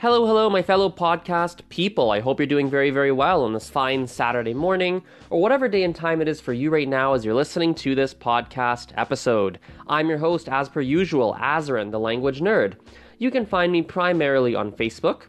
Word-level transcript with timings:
Hello, 0.00 0.24
hello, 0.26 0.48
my 0.48 0.62
fellow 0.62 0.88
podcast 0.88 1.68
people. 1.70 2.12
I 2.12 2.20
hope 2.20 2.38
you're 2.38 2.46
doing 2.46 2.70
very, 2.70 2.90
very 2.90 3.10
well 3.10 3.42
on 3.42 3.52
this 3.52 3.68
fine 3.68 4.06
Saturday 4.06 4.54
morning, 4.54 5.02
or 5.28 5.42
whatever 5.42 5.68
day 5.68 5.82
and 5.82 5.92
time 5.92 6.22
it 6.22 6.28
is 6.28 6.40
for 6.40 6.52
you 6.52 6.70
right 6.70 6.86
now 6.86 7.14
as 7.14 7.24
you're 7.24 7.34
listening 7.34 7.74
to 7.74 7.96
this 7.96 8.14
podcast 8.14 8.92
episode. 8.96 9.58
I'm 9.88 10.08
your 10.08 10.18
host, 10.18 10.48
as 10.48 10.68
per 10.68 10.80
usual, 10.80 11.36
Azren, 11.40 11.90
the 11.90 11.98
language 11.98 12.40
nerd. 12.40 12.74
You 13.18 13.32
can 13.32 13.44
find 13.44 13.72
me 13.72 13.82
primarily 13.82 14.54
on 14.54 14.70
Facebook, 14.70 15.22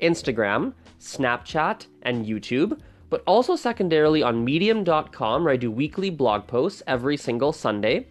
Instagram, 0.00 0.74
Snapchat, 1.00 1.88
and 2.02 2.24
YouTube, 2.24 2.78
but 3.10 3.24
also 3.26 3.56
secondarily 3.56 4.22
on 4.22 4.44
Medium.com, 4.44 5.42
where 5.42 5.52
I 5.52 5.56
do 5.56 5.72
weekly 5.72 6.10
blog 6.10 6.46
posts 6.46 6.84
every 6.86 7.16
single 7.16 7.52
Sunday 7.52 8.06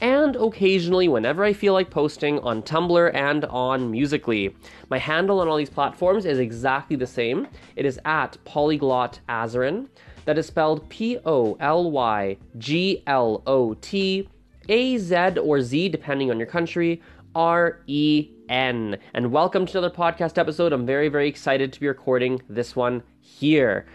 and 0.00 0.36
occasionally 0.36 1.08
whenever 1.08 1.44
I 1.44 1.52
feel 1.52 1.72
like 1.72 1.90
posting 1.90 2.38
on 2.40 2.62
Tumblr 2.62 3.14
and 3.14 3.44
on 3.46 3.90
Musical.ly. 3.90 4.50
My 4.90 4.98
handle 4.98 5.40
on 5.40 5.48
all 5.48 5.56
these 5.56 5.70
platforms 5.70 6.24
is 6.24 6.38
exactly 6.38 6.96
the 6.96 7.06
same. 7.06 7.48
It 7.76 7.84
is 7.84 7.98
at 8.04 8.36
Polyglot 8.44 9.20
Azren. 9.28 9.88
That 10.24 10.38
is 10.38 10.46
spelled 10.46 10.88
P 10.88 11.18
O 11.24 11.56
L 11.58 11.90
Y 11.90 12.36
G 12.58 13.02
L 13.06 13.42
O 13.46 13.74
T 13.74 14.28
A 14.68 14.98
Z 14.98 15.38
or 15.38 15.62
Z, 15.62 15.88
depending 15.88 16.30
on 16.30 16.38
your 16.38 16.46
country, 16.46 17.02
R 17.34 17.80
E 17.86 18.30
N. 18.48 18.98
And 19.14 19.32
welcome 19.32 19.66
to 19.66 19.78
another 19.78 19.94
podcast 19.94 20.38
episode. 20.38 20.72
I'm 20.72 20.86
very, 20.86 21.08
very 21.08 21.28
excited 21.28 21.72
to 21.72 21.80
be 21.80 21.88
recording 21.88 22.42
this 22.48 22.76
one 22.76 23.02
here. 23.20 23.86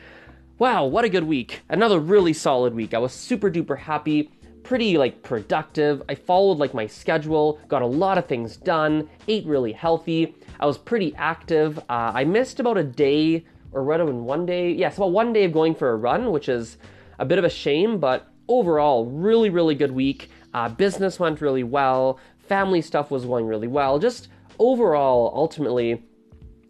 Wow, 0.60 0.86
what 0.86 1.04
a 1.04 1.10
good 1.10 1.24
week. 1.24 1.62
Another 1.70 2.00
really 2.00 2.34
solid 2.34 2.74
week. 2.74 2.94
I 2.94 3.00
was 3.00 3.12
super 3.12 3.50
duper 3.50 3.78
happy 3.78 4.32
pretty 4.64 4.98
like 4.98 5.24
productive. 5.24 6.02
I 6.10 6.16
followed 6.16 6.58
like 6.58 6.74
my 6.74 6.88
schedule, 6.88 7.60
got 7.68 7.82
a 7.82 7.88
lot 7.88 8.18
of 8.18 8.26
things 8.26 8.58
done, 8.58 9.10
ate 9.28 9.46
really 9.46 9.74
healthy. 9.74 10.36
I 10.60 10.66
was 10.66 10.78
pretty 10.78 11.14
active. 11.16 11.78
Uh, 11.90 12.12
I 12.14 12.24
missed 12.24 12.60
about 12.60 12.78
a 12.78 12.84
day 12.84 13.46
or 13.72 13.84
rather 13.84 14.10
in 14.10 14.26
one 14.26 14.46
day. 14.46 14.72
Yes, 14.72 14.98
about 14.98 15.12
one 15.12 15.34
day 15.34 15.44
of 15.44 15.54
going 15.54 15.76
for 15.76 15.92
a 15.92 15.96
run, 15.96 16.32
which 16.32 16.48
is 16.48 16.78
a 17.20 17.26
bit 17.26 17.40
of 17.40 17.46
a 17.46 17.50
shame, 17.50 18.00
but 18.00 18.32
overall, 18.48 19.06
really, 19.06 19.50
really 19.50 19.76
good 19.76 19.92
week. 19.92 20.30
Uh, 20.54 20.70
business 20.70 21.20
went 21.20 21.42
really 21.42 21.64
well. 21.64 22.20
Family 22.48 22.82
stuff 22.82 23.10
was 23.10 23.26
going 23.26 23.48
really 23.48 23.68
well. 23.68 24.00
Just 24.00 24.28
overall, 24.60 25.32
ultimately, 25.36 26.04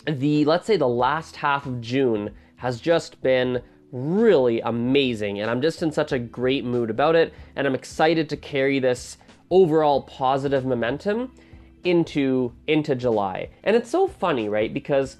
the 0.06 0.46
let's 0.46 0.66
say 0.66 0.78
the 0.78 0.88
last 0.88 1.36
half 1.36 1.66
of 1.66 1.82
June 1.82 2.32
has 2.58 2.80
just 2.80 3.22
been 3.22 3.62
really 3.94 4.60
amazing, 4.62 5.40
and 5.40 5.50
I'm 5.50 5.62
just 5.62 5.82
in 5.82 5.92
such 5.92 6.12
a 6.12 6.20
great 6.20 6.66
mood 6.66 6.90
about 6.90 7.16
it, 7.16 7.34
and 7.56 7.66
I'm 7.66 7.76
excited 7.76 8.28
to 8.30 8.38
carry 8.38 8.80
this 8.80 9.18
overall 9.50 10.02
positive 10.02 10.66
momentum 10.66 11.32
into 11.84 12.54
into 12.68 12.96
July. 12.96 13.50
And 13.64 13.76
it's 13.76 13.90
so 13.90 14.08
funny, 14.08 14.50
right? 14.50 14.74
Because 14.74 15.18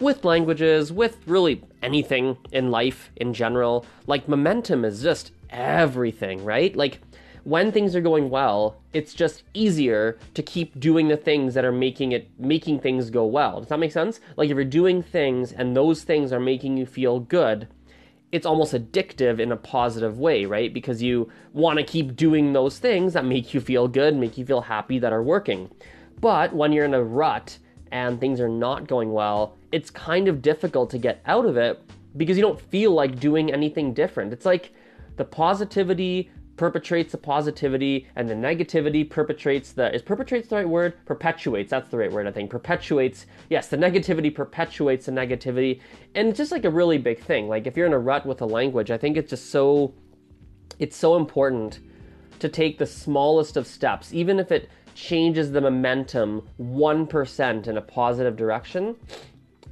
with 0.00 0.24
languages, 0.24 0.92
with 0.92 1.18
really 1.26 1.62
anything 1.82 2.36
in 2.52 2.70
life 2.70 3.10
in 3.16 3.32
general, 3.32 3.86
like 4.06 4.28
momentum 4.28 4.84
is 4.84 5.02
just 5.02 5.30
everything, 5.50 6.44
right? 6.44 6.74
Like 6.74 7.00
when 7.44 7.70
things 7.70 7.94
are 7.94 8.00
going 8.00 8.28
well, 8.28 8.76
it's 8.92 9.14
just 9.14 9.44
easier 9.54 10.18
to 10.34 10.42
keep 10.42 10.78
doing 10.80 11.06
the 11.06 11.16
things 11.16 11.54
that 11.54 11.64
are 11.64 11.72
making 11.72 12.10
it 12.10 12.28
making 12.38 12.80
things 12.80 13.08
go 13.08 13.24
well. 13.24 13.60
Does 13.60 13.68
that 13.68 13.78
make 13.78 13.92
sense? 13.92 14.20
Like 14.36 14.50
if 14.50 14.56
you're 14.56 14.64
doing 14.64 15.02
things 15.02 15.52
and 15.52 15.76
those 15.76 16.02
things 16.02 16.32
are 16.32 16.40
making 16.40 16.76
you 16.76 16.86
feel 16.86 17.20
good, 17.20 17.68
it's 18.32 18.46
almost 18.46 18.74
addictive 18.74 19.38
in 19.38 19.52
a 19.52 19.56
positive 19.56 20.18
way, 20.18 20.44
right? 20.44 20.72
Because 20.72 21.02
you 21.02 21.30
want 21.52 21.78
to 21.78 21.84
keep 21.84 22.16
doing 22.16 22.52
those 22.52 22.78
things 22.78 23.12
that 23.12 23.24
make 23.24 23.54
you 23.54 23.60
feel 23.60 23.88
good, 23.88 24.16
make 24.16 24.36
you 24.36 24.44
feel 24.44 24.62
happy 24.62 24.98
that 24.98 25.12
are 25.12 25.22
working. 25.22 25.70
But 26.20 26.54
when 26.54 26.72
you're 26.72 26.84
in 26.84 26.94
a 26.94 27.02
rut 27.02 27.58
and 27.92 28.18
things 28.18 28.40
are 28.40 28.48
not 28.48 28.88
going 28.88 29.12
well, 29.12 29.56
it's 29.72 29.90
kind 29.90 30.28
of 30.28 30.42
difficult 30.42 30.90
to 30.90 30.98
get 30.98 31.22
out 31.26 31.46
of 31.46 31.56
it 31.56 31.80
because 32.16 32.36
you 32.36 32.42
don't 32.42 32.60
feel 32.60 32.92
like 32.92 33.20
doing 33.20 33.52
anything 33.52 33.94
different. 33.94 34.32
It's 34.32 34.46
like 34.46 34.72
the 35.16 35.24
positivity, 35.24 36.30
perpetrates 36.56 37.12
the 37.12 37.18
positivity 37.18 38.06
and 38.16 38.28
the 38.28 38.34
negativity 38.34 39.08
perpetrates 39.08 39.72
the 39.72 39.94
is 39.94 40.02
perpetrates 40.02 40.48
the 40.48 40.56
right 40.56 40.68
word? 40.68 40.94
Perpetuates 41.04 41.70
that's 41.70 41.90
the 41.90 41.96
right 41.96 42.12
word 42.12 42.26
i 42.26 42.32
think. 42.32 42.50
Perpetuates 42.50 43.26
yes 43.50 43.68
the 43.68 43.76
negativity 43.76 44.34
perpetuates 44.34 45.06
the 45.06 45.12
negativity. 45.12 45.80
And 46.14 46.28
it's 46.28 46.38
just 46.38 46.52
like 46.52 46.64
a 46.64 46.70
really 46.70 46.98
big 46.98 47.20
thing. 47.20 47.48
Like 47.48 47.66
if 47.66 47.76
you're 47.76 47.86
in 47.86 47.92
a 47.92 47.98
rut 47.98 48.26
with 48.26 48.40
a 48.40 48.46
language 48.46 48.90
i 48.90 48.98
think 48.98 49.16
it's 49.16 49.30
just 49.30 49.50
so 49.50 49.94
it's 50.78 50.96
so 50.96 51.16
important 51.16 51.80
to 52.38 52.48
take 52.48 52.78
the 52.78 52.86
smallest 52.86 53.56
of 53.56 53.66
steps 53.66 54.12
even 54.12 54.38
if 54.38 54.52
it 54.52 54.68
changes 54.94 55.52
the 55.52 55.60
momentum 55.60 56.42
1% 56.58 57.66
in 57.66 57.76
a 57.76 57.82
positive 57.82 58.34
direction 58.34 58.96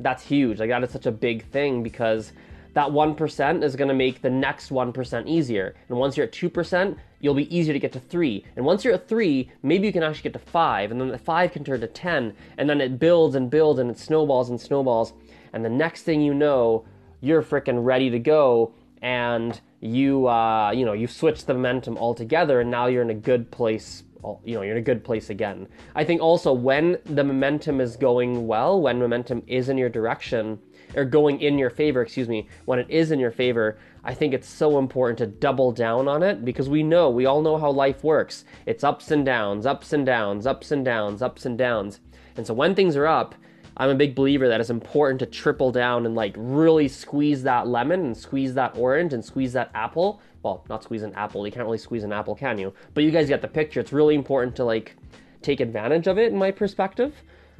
that's 0.00 0.24
huge. 0.24 0.58
Like 0.58 0.70
that 0.70 0.82
is 0.84 0.90
such 0.90 1.06
a 1.06 1.12
big 1.12 1.44
thing 1.46 1.82
because 1.82 2.32
that 2.74 2.88
1% 2.88 3.62
is 3.62 3.76
going 3.76 3.88
to 3.88 3.94
make 3.94 4.20
the 4.20 4.30
next 4.30 4.70
1% 4.70 5.26
easier. 5.26 5.74
And 5.88 5.96
once 5.96 6.16
you're 6.16 6.26
at 6.26 6.32
2%, 6.32 6.96
you'll 7.20 7.34
be 7.34 7.56
easier 7.56 7.72
to 7.72 7.78
get 7.78 7.92
to 7.92 8.00
3. 8.00 8.44
And 8.56 8.64
once 8.64 8.84
you're 8.84 8.94
at 8.94 9.08
3, 9.08 9.50
maybe 9.62 9.86
you 9.86 9.92
can 9.92 10.02
actually 10.02 10.30
get 10.30 10.32
to 10.34 10.50
5, 10.50 10.90
and 10.90 11.00
then 11.00 11.08
the 11.08 11.18
5 11.18 11.52
can 11.52 11.64
turn 11.64 11.80
to 11.80 11.86
10, 11.86 12.34
and 12.58 12.68
then 12.68 12.80
it 12.80 12.98
builds 12.98 13.36
and 13.36 13.48
builds 13.48 13.78
and 13.78 13.90
it 13.90 13.98
snowballs 13.98 14.50
and 14.50 14.60
snowballs. 14.60 15.14
And 15.52 15.64
the 15.64 15.70
next 15.70 16.02
thing 16.02 16.20
you 16.20 16.34
know, 16.34 16.84
you're 17.20 17.42
freaking 17.42 17.84
ready 17.84 18.10
to 18.10 18.18
go 18.18 18.74
and 19.00 19.60
you 19.80 20.26
uh, 20.28 20.72
you 20.72 20.84
know, 20.84 20.92
you've 20.92 21.10
switched 21.10 21.46
the 21.46 21.54
momentum 21.54 21.96
altogether 21.96 22.60
and 22.60 22.70
now 22.70 22.86
you're 22.86 23.02
in 23.02 23.10
a 23.10 23.14
good 23.14 23.50
place 23.50 24.02
you 24.44 24.54
know 24.54 24.62
you're 24.62 24.72
in 24.72 24.78
a 24.78 24.82
good 24.82 25.04
place 25.04 25.30
again. 25.30 25.68
I 25.94 26.04
think 26.04 26.20
also 26.22 26.52
when 26.52 26.98
the 27.04 27.24
momentum 27.24 27.80
is 27.80 27.96
going 27.96 28.46
well, 28.46 28.80
when 28.80 28.98
momentum 28.98 29.42
is 29.46 29.68
in 29.68 29.76
your 29.76 29.88
direction, 29.88 30.58
or 30.96 31.04
going 31.04 31.40
in 31.40 31.58
your 31.58 31.70
favor, 31.70 32.02
excuse 32.02 32.28
me, 32.28 32.48
when 32.64 32.78
it 32.78 32.88
is 32.88 33.10
in 33.10 33.18
your 33.18 33.30
favor, 33.30 33.78
I 34.04 34.14
think 34.14 34.34
it's 34.34 34.48
so 34.48 34.78
important 34.78 35.18
to 35.18 35.26
double 35.26 35.72
down 35.72 36.08
on 36.08 36.22
it 36.22 36.44
because 36.44 36.68
we 36.68 36.82
know, 36.82 37.10
we 37.10 37.26
all 37.26 37.42
know 37.42 37.56
how 37.56 37.70
life 37.70 38.04
works. 38.04 38.44
It's 38.66 38.84
ups 38.84 39.10
and 39.10 39.24
downs, 39.24 39.66
ups 39.66 39.92
and 39.92 40.04
downs, 40.04 40.46
ups 40.46 40.70
and 40.70 40.84
downs, 40.84 41.22
ups 41.22 41.46
and 41.46 41.56
downs. 41.56 42.00
And 42.36 42.46
so 42.46 42.54
when 42.54 42.74
things 42.74 42.96
are 42.96 43.06
up, 43.06 43.34
I'm 43.76 43.90
a 43.90 43.94
big 43.94 44.14
believer 44.14 44.48
that 44.48 44.60
it's 44.60 44.70
important 44.70 45.18
to 45.20 45.26
triple 45.26 45.72
down 45.72 46.06
and 46.06 46.14
like 46.14 46.34
really 46.36 46.86
squeeze 46.86 47.42
that 47.42 47.66
lemon 47.66 48.00
and 48.00 48.16
squeeze 48.16 48.54
that 48.54 48.76
orange 48.76 49.12
and 49.12 49.24
squeeze 49.24 49.52
that 49.54 49.70
apple. 49.74 50.20
Well, 50.42 50.64
not 50.68 50.84
squeeze 50.84 51.02
an 51.02 51.14
apple. 51.14 51.46
You 51.46 51.52
can't 51.52 51.64
really 51.64 51.78
squeeze 51.78 52.04
an 52.04 52.12
apple, 52.12 52.34
can 52.34 52.58
you? 52.58 52.72
But 52.92 53.04
you 53.04 53.10
guys 53.10 53.28
get 53.28 53.42
the 53.42 53.48
picture. 53.48 53.80
It's 53.80 53.92
really 53.92 54.14
important 54.14 54.54
to 54.56 54.64
like 54.64 54.96
take 55.42 55.60
advantage 55.60 56.06
of 56.06 56.18
it 56.18 56.32
in 56.32 56.38
my 56.38 56.50
perspective. 56.50 57.14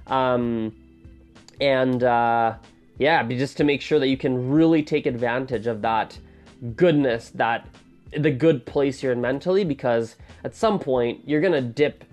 Um, 0.07 0.75
and 1.61 2.03
uh, 2.03 2.55
yeah, 2.99 3.23
just 3.25 3.57
to 3.57 3.65
make 3.65 3.81
sure 3.81 3.99
that 3.99 4.09
you 4.09 4.17
can 4.17 4.51
really 4.51 4.83
take 4.83 5.07
advantage 5.07 5.67
of 5.67 5.83
that 5.83 6.19
goodness, 6.77 7.31
that 7.31 7.67
the 8.17 8.31
good 8.31 8.65
place 8.65 9.03
you're 9.03 9.13
in 9.13 9.21
mentally, 9.21 9.65
because 9.65 10.17
at 10.45 10.55
some 10.55 10.79
point 10.79 11.21
you're 11.27 11.41
gonna 11.41 11.61
dip, 11.61 12.05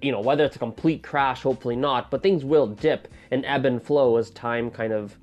you 0.00 0.10
know, 0.10 0.20
whether 0.20 0.44
it's 0.44 0.56
a 0.56 0.58
complete 0.58 1.02
crash, 1.02 1.42
hopefully 1.42 1.76
not, 1.76 2.10
but 2.10 2.22
things 2.22 2.44
will 2.44 2.66
dip 2.66 3.08
and 3.30 3.44
ebb 3.44 3.66
and 3.66 3.82
flow 3.82 4.16
as 4.16 4.30
time 4.30 4.70
kind 4.70 4.92
of 4.92 5.16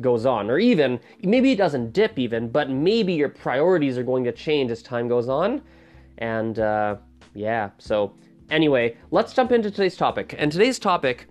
goes 0.00 0.26
on. 0.26 0.50
Or 0.50 0.58
even, 0.58 1.00
maybe 1.22 1.52
it 1.52 1.56
doesn't 1.56 1.92
dip 1.92 2.18
even, 2.18 2.48
but 2.48 2.70
maybe 2.70 3.12
your 3.12 3.28
priorities 3.28 3.98
are 3.98 4.02
going 4.02 4.24
to 4.24 4.32
change 4.32 4.70
as 4.70 4.82
time 4.82 5.08
goes 5.08 5.28
on. 5.28 5.62
And 6.18 6.58
uh, 6.58 6.96
yeah, 7.34 7.70
so 7.78 8.14
anyway, 8.50 8.96
let's 9.10 9.32
jump 9.34 9.52
into 9.52 9.70
today's 9.70 9.96
topic. 9.96 10.34
And 10.38 10.50
today's 10.50 10.78
topic 10.78 11.28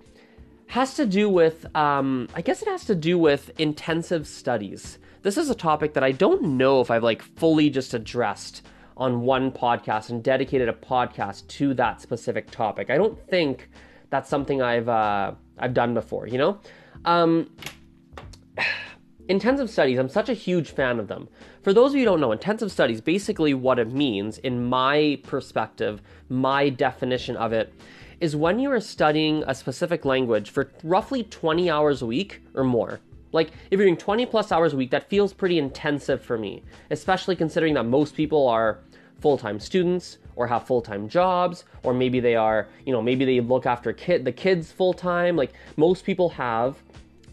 has 0.68 0.96
to 0.96 1.06
do 1.06 1.30
with, 1.30 1.66
um, 1.76 2.28
I 2.34 2.42
guess 2.42 2.62
it 2.62 2.68
has 2.68 2.86
to 2.86 2.96
do 2.96 3.18
with 3.18 3.52
intensive 3.60 4.28
studies. 4.28 4.98
This 5.22 5.38
is 5.38 5.50
a 5.50 5.56
topic 5.56 5.94
that 5.94 6.04
I 6.04 6.12
don't 6.12 6.58
know 6.58 6.82
if 6.82 6.92
I've 6.92 7.04
like 7.04 7.22
fully 7.22 7.70
just 7.70 7.94
addressed 7.94 8.66
on 8.98 9.22
one 9.22 9.52
podcast 9.52 10.10
and 10.10 10.24
dedicated 10.24 10.70
a 10.70 10.74
podcast 10.74 11.48
to 11.48 11.74
that 11.76 12.02
specific 12.02 12.52
topic. 12.52 12.90
I 12.90 12.98
don't 12.98 13.20
think 13.28 13.70
that's 14.10 14.30
something 14.30 14.62
I've 14.62 14.90
uh, 14.90 15.34
I've 15.58 15.74
done 15.74 15.94
before. 15.94 16.28
You 16.28 16.38
know, 16.38 16.60
um, 17.06 17.50
intensive 19.28 19.70
studies. 19.70 19.98
I'm 19.98 20.10
such 20.10 20.30
a 20.30 20.34
huge 20.34 20.72
fan 20.72 21.00
of 21.00 21.08
them. 21.08 21.28
For 21.62 21.74
those 21.74 21.92
of 21.92 21.96
you 21.96 22.02
who 22.02 22.06
don't 22.06 22.20
know, 22.20 22.32
intensive 22.32 22.72
studies 22.72 23.02
basically 23.02 23.54
what 23.54 23.80
it 23.80 23.92
means, 23.92 24.38
in 24.40 24.66
my 24.66 25.20
perspective, 25.24 26.02
my 26.30 26.70
definition 26.70 27.38
of 27.38 27.54
it 27.54 27.74
is 28.24 28.38
when 28.38 28.58
you 28.58 28.72
are 28.72 28.80
studying 28.80 29.44
a 29.48 29.54
specific 29.54 30.06
language 30.06 30.50
for 30.50 30.72
roughly 30.82 31.24
20 31.24 31.70
hours 31.70 32.02
a 32.02 32.06
week 32.06 32.42
or 32.54 32.64
more. 32.64 33.02
Like, 33.34 33.50
if 33.70 33.78
you're 33.78 33.86
doing 33.86 33.98
20 33.98 34.26
plus 34.28 34.50
hours 34.50 34.72
a 34.72 34.78
week, 34.78 34.92
that 34.92 35.10
feels 35.10 35.34
pretty 35.34 35.58
intensive 35.60 36.24
for 36.24 36.38
me, 36.38 36.64
especially 36.90 37.36
considering 37.36 37.74
that 37.74 37.84
most 37.84 38.16
people 38.16 38.48
are 38.48 38.80
full 39.20 39.38
time 39.38 39.60
students 39.60 40.20
or 40.38 40.48
have 40.48 40.66
full 40.66 40.82
time 40.82 41.10
jobs, 41.10 41.66
or 41.84 41.94
maybe 41.94 42.22
they 42.22 42.38
are, 42.38 42.70
you 42.86 42.94
know, 42.94 43.02
maybe 43.02 43.26
they 43.26 43.42
look 43.42 43.66
after 43.66 43.92
kid 43.92 44.24
the 44.24 44.32
kids 44.32 44.72
full 44.72 44.94
time. 44.94 45.36
Like, 45.36 45.52
most 45.76 46.06
people 46.06 46.30
have 46.30 46.78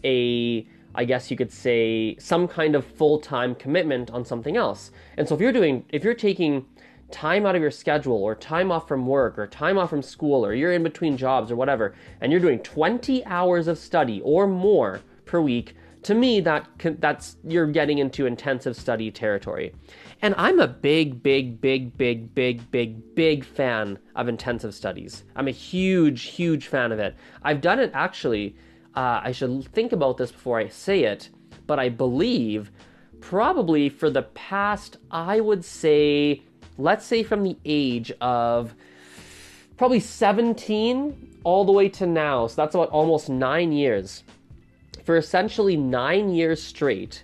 a 0.03 0.67
I 0.93 1.05
guess 1.05 1.31
you 1.31 1.37
could 1.37 1.53
say 1.53 2.17
some 2.19 2.49
kind 2.49 2.75
of 2.75 2.85
full 2.85 3.17
time 3.17 3.55
commitment 3.55 4.11
on 4.11 4.25
something 4.25 4.57
else. 4.57 4.91
And 5.15 5.25
so 5.25 5.35
if 5.35 5.39
you're 5.39 5.53
doing, 5.53 5.85
if 5.87 6.03
you're 6.03 6.13
taking 6.13 6.65
time 7.11 7.45
out 7.45 7.55
of 7.55 7.61
your 7.61 7.71
schedule 7.71 8.23
or 8.23 8.35
time 8.35 8.71
off 8.71 8.87
from 8.87 9.05
work 9.05 9.37
or 9.37 9.47
time 9.47 9.77
off 9.77 9.89
from 9.89 10.01
school 10.01 10.45
or 10.45 10.53
you're 10.53 10.73
in 10.73 10.83
between 10.83 11.17
jobs 11.17 11.51
or 11.51 11.55
whatever 11.55 11.93
and 12.21 12.31
you're 12.31 12.41
doing 12.41 12.59
20 12.59 13.25
hours 13.25 13.67
of 13.67 13.77
study 13.77 14.21
or 14.23 14.47
more 14.47 15.01
per 15.25 15.41
week 15.41 15.75
to 16.03 16.15
me 16.15 16.39
that 16.39 16.67
that's 16.99 17.37
you're 17.43 17.67
getting 17.67 17.99
into 17.99 18.25
intensive 18.25 18.75
study 18.75 19.11
territory. 19.11 19.73
And 20.23 20.33
i'm 20.37 20.59
a 20.59 20.67
big 20.67 21.21
big 21.21 21.61
big 21.61 21.95
big 21.97 22.33
big 22.33 22.71
big 22.71 23.15
big 23.15 23.45
fan 23.45 23.99
of 24.15 24.27
intensive 24.27 24.73
studies. 24.73 25.23
I'm 25.35 25.47
a 25.47 25.51
huge 25.51 26.23
huge 26.23 26.67
fan 26.67 26.91
of 26.91 26.99
it. 26.99 27.15
I've 27.43 27.61
done 27.61 27.79
it 27.79 27.91
actually 27.93 28.55
uh, 28.95 29.21
i 29.23 29.31
should 29.31 29.65
think 29.73 29.91
about 29.91 30.17
this 30.17 30.31
before 30.31 30.59
i 30.59 30.67
say 30.67 31.03
it 31.03 31.29
but 31.67 31.79
i 31.79 31.89
believe 31.89 32.71
probably 33.19 33.89
for 33.89 34.09
the 34.09 34.23
past 34.23 34.97
i 35.11 35.39
would 35.39 35.63
say 35.63 36.41
let's 36.77 37.05
say 37.05 37.23
from 37.23 37.43
the 37.43 37.57
age 37.65 38.11
of 38.21 38.73
probably 39.77 39.99
17 39.99 41.39
all 41.43 41.65
the 41.65 41.71
way 41.71 41.89
to 41.89 42.05
now. 42.05 42.47
So 42.47 42.61
that's 42.61 42.75
about 42.75 42.89
almost 42.89 43.29
nine 43.29 43.71
years. 43.71 44.23
For 45.05 45.17
essentially 45.17 45.75
nine 45.75 46.29
years 46.29 46.61
straight, 46.61 47.23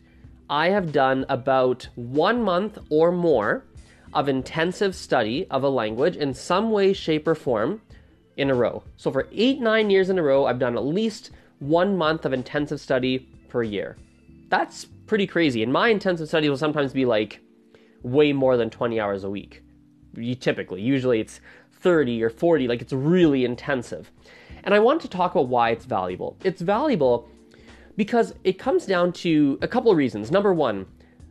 I 0.49 0.69
have 0.69 0.91
done 0.91 1.25
about 1.29 1.87
one 1.95 2.41
month 2.41 2.79
or 2.89 3.11
more 3.11 3.65
of 4.13 4.29
intensive 4.29 4.95
study 4.95 5.45
of 5.51 5.63
a 5.63 5.69
language 5.69 6.15
in 6.15 6.33
some 6.33 6.71
way, 6.71 6.93
shape, 6.93 7.27
or 7.27 7.35
form 7.35 7.81
in 8.37 8.49
a 8.49 8.55
row. 8.55 8.83
So 8.95 9.11
for 9.11 9.27
eight, 9.31 9.59
nine 9.59 9.89
years 9.89 10.09
in 10.09 10.17
a 10.17 10.23
row, 10.23 10.45
I've 10.45 10.59
done 10.59 10.77
at 10.77 10.85
least 10.85 11.31
one 11.59 11.97
month 11.97 12.25
of 12.25 12.33
intensive 12.33 12.79
study 12.79 13.19
per 13.49 13.63
year. 13.63 13.97
That's 14.49 14.85
pretty 14.85 15.27
crazy. 15.27 15.63
And 15.63 15.73
my 15.73 15.89
intensive 15.89 16.27
study 16.27 16.49
will 16.49 16.57
sometimes 16.57 16.93
be 16.93 17.05
like 17.05 17.41
way 18.11 18.33
more 18.33 18.57
than 18.57 18.69
20 18.69 18.99
hours 18.99 19.23
a 19.23 19.29
week. 19.29 19.63
You 20.15 20.35
typically, 20.35 20.81
usually 20.81 21.19
it's 21.19 21.39
30 21.79 22.23
or 22.23 22.29
40, 22.29 22.67
like 22.67 22.81
it's 22.81 22.93
really 22.93 23.45
intensive. 23.45 24.11
And 24.63 24.73
I 24.73 24.79
want 24.79 25.01
to 25.01 25.07
talk 25.07 25.35
about 25.35 25.47
why 25.47 25.69
it's 25.69 25.85
valuable. 25.85 26.37
It's 26.43 26.61
valuable 26.61 27.29
because 27.95 28.33
it 28.43 28.59
comes 28.59 28.85
down 28.85 29.11
to 29.13 29.57
a 29.61 29.67
couple 29.67 29.91
of 29.91 29.97
reasons. 29.97 30.31
Number 30.31 30.53
one, 30.53 30.85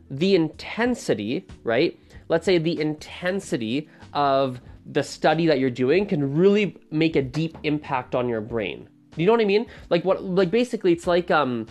the 0.09 0.35
intensity, 0.35 1.45
right? 1.63 1.99
Let's 2.29 2.45
say 2.45 2.57
the 2.57 2.79
intensity 2.79 3.89
of 4.13 4.61
the 4.85 5.03
study 5.03 5.45
that 5.47 5.59
you're 5.59 5.69
doing 5.69 6.05
can 6.05 6.35
really 6.35 6.77
make 6.91 7.15
a 7.15 7.21
deep 7.21 7.57
impact 7.63 8.15
on 8.15 8.29
your 8.29 8.41
brain. 8.41 8.87
You 9.15 9.25
know 9.25 9.31
what 9.31 9.41
I 9.41 9.45
mean? 9.45 9.65
Like 9.89 10.05
what 10.05 10.23
like 10.23 10.51
basically 10.51 10.93
it's 10.93 11.07
like 11.07 11.31
um 11.31 11.67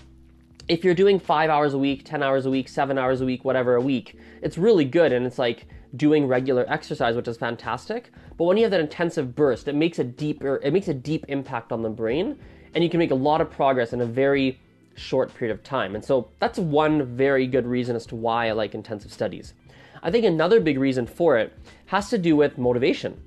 if 0.68 0.84
you're 0.84 0.94
doing 0.94 1.18
five 1.18 1.50
hours 1.50 1.74
a 1.74 1.78
week, 1.78 2.04
10 2.04 2.22
hours 2.22 2.46
a 2.46 2.50
week, 2.50 2.68
seven 2.68 2.98
hours 2.98 3.20
a 3.20 3.24
week, 3.24 3.44
whatever 3.44 3.76
a 3.76 3.80
week, 3.80 4.18
it's 4.42 4.58
really 4.58 4.84
good 4.84 5.12
and 5.12 5.26
it's 5.26 5.38
like 5.38 5.66
doing 5.94 6.26
regular 6.26 6.64
exercise, 6.68 7.14
which 7.14 7.28
is 7.28 7.36
fantastic. 7.36 8.10
But 8.36 8.44
when 8.44 8.56
you 8.56 8.64
have 8.64 8.72
that 8.72 8.80
intensive 8.80 9.34
burst, 9.34 9.68
it 9.68 9.74
makes 9.74 9.98
a 9.98 10.04
deeper, 10.04 10.60
it 10.62 10.72
makes 10.72 10.88
a 10.88 10.94
deep 10.94 11.24
impact 11.28 11.72
on 11.72 11.82
the 11.82 11.88
brain 11.88 12.38
and 12.74 12.82
you 12.82 12.90
can 12.90 12.98
make 12.98 13.12
a 13.12 13.16
lot 13.16 13.40
of 13.40 13.50
progress 13.50 13.92
in 13.92 14.00
a 14.00 14.06
very 14.06 14.60
short 14.96 15.32
period 15.34 15.54
of 15.54 15.62
time. 15.62 15.94
And 15.94 16.04
so 16.04 16.28
that's 16.40 16.58
one 16.58 17.16
very 17.16 17.46
good 17.46 17.66
reason 17.66 17.94
as 17.94 18.06
to 18.06 18.16
why 18.16 18.48
I 18.48 18.52
like 18.52 18.74
intensive 18.74 19.12
studies. 19.12 19.54
I 20.02 20.10
think 20.10 20.24
another 20.24 20.60
big 20.60 20.78
reason 20.78 21.06
for 21.06 21.38
it 21.38 21.56
has 21.86 22.10
to 22.10 22.18
do 22.18 22.34
with 22.36 22.58
motivation. 22.58 23.20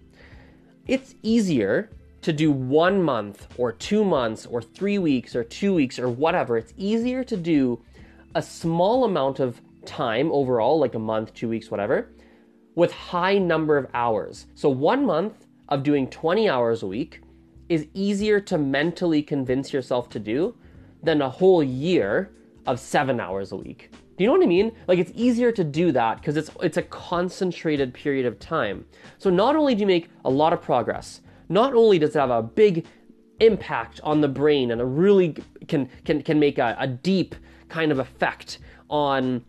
It's 0.87 1.15
easier 1.23 1.89
to 2.21 2.33
do 2.33 2.51
one 2.51 3.01
month 3.01 3.47
or 3.57 3.71
two 3.71 4.03
months 4.03 4.45
or 4.45 4.61
three 4.61 4.97
weeks 4.97 5.35
or 5.35 5.43
two 5.43 5.73
weeks 5.73 5.97
or 5.99 6.09
whatever, 6.09 6.57
it's 6.57 6.73
easier 6.77 7.23
to 7.23 7.37
do 7.37 7.81
a 8.35 8.41
small 8.41 9.05
amount 9.05 9.39
of 9.39 9.61
time 9.85 10.31
overall, 10.31 10.79
like 10.79 10.95
a 10.95 10.99
month, 10.99 11.33
two 11.33 11.49
weeks, 11.49 11.71
whatever, 11.71 12.09
with 12.75 12.91
high 12.91 13.37
number 13.37 13.77
of 13.77 13.87
hours. 13.93 14.47
So 14.55 14.69
one 14.69 15.05
month 15.05 15.47
of 15.69 15.83
doing 15.83 16.09
20 16.09 16.49
hours 16.49 16.83
a 16.83 16.87
week 16.87 17.21
is 17.69 17.87
easier 17.93 18.39
to 18.41 18.57
mentally 18.57 19.21
convince 19.21 19.71
yourself 19.71 20.09
to 20.09 20.19
do 20.19 20.55
than 21.03 21.21
a 21.21 21.29
whole 21.29 21.63
year 21.63 22.31
of 22.65 22.79
seven 22.79 23.19
hours 23.19 23.51
a 23.51 23.55
week. 23.55 23.91
Do 24.17 24.23
you 24.23 24.27
know 24.27 24.33
what 24.33 24.43
I 24.43 24.47
mean? 24.47 24.73
Like 24.87 24.99
it's 24.99 25.13
easier 25.15 25.51
to 25.53 25.63
do 25.63 25.93
that 25.93 26.17
because 26.17 26.35
it's 26.35 26.51
it's 26.61 26.75
a 26.75 26.81
concentrated 26.81 27.93
period 27.93 28.25
of 28.25 28.37
time. 28.37 28.85
So 29.17 29.29
not 29.29 29.55
only 29.55 29.75
do 29.75 29.81
you 29.81 29.87
make 29.87 30.09
a 30.25 30.29
lot 30.29 30.51
of 30.51 30.61
progress, 30.61 31.21
not 31.49 31.73
only 31.73 31.99
does 31.99 32.15
it 32.15 32.19
have 32.19 32.29
a 32.29 32.43
big 32.43 32.85
impact 33.39 33.99
on 34.03 34.21
the 34.21 34.27
brain 34.27 34.71
and 34.71 34.81
a 34.81 34.85
really 34.85 35.35
can 35.67 35.89
can 36.05 36.21
can 36.21 36.39
make 36.39 36.57
a, 36.57 36.75
a 36.79 36.87
deep 36.87 37.35
kind 37.67 37.91
of 37.91 37.99
effect 37.99 38.59
on 38.89 39.43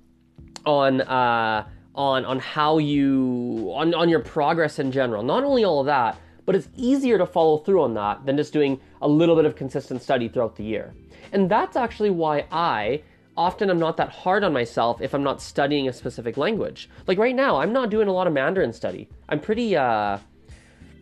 on 0.67 1.01
uh, 1.03 1.67
on 1.95 2.25
on 2.25 2.39
how 2.39 2.79
you 2.79 3.71
on 3.75 3.95
on 3.95 4.09
your 4.09 4.21
progress 4.21 4.79
in 4.79 4.93
general. 4.93 5.23
Not 5.23 5.45
only 5.45 5.65
all 5.65 5.81
of 5.81 5.87
that, 5.87 6.19
but 6.47 6.55
it's 6.55 6.69
easier 6.77 7.19
to 7.19 7.27
follow 7.27 7.59
through 7.59 7.83
on 7.83 7.95
that 7.95 8.25
than 8.27 8.37
just 8.37 8.53
doing 8.53 8.81
a 9.03 9.09
little 9.09 9.37
bit 9.37 9.45
of 9.45 9.57
consistent 9.57 10.03
study 10.03 10.29
throughout 10.29 10.57
the 10.57 10.65
year. 10.65 10.95
And 11.33 11.51
that's 11.51 11.77
actually 11.77 12.11
why 12.11 12.47
I 12.51 13.03
often 13.37 13.71
I'm 13.71 13.79
not 13.79 13.97
that 13.97 14.11
hard 14.11 14.45
on 14.45 14.53
myself 14.53 15.01
if 15.01 15.15
I'm 15.15 15.23
not 15.23 15.41
studying 15.41 15.89
a 15.89 15.93
specific 15.93 16.37
language. 16.37 16.91
Like 17.07 17.19
right 17.19 17.35
now, 17.35 17.61
I'm 17.61 17.73
not 17.73 17.91
doing 17.91 18.09
a 18.09 18.13
lot 18.13 18.27
of 18.27 18.33
Mandarin 18.33 18.73
study. 18.73 19.09
I'm 19.29 19.41
pretty 19.41 19.77
uh 19.77 20.19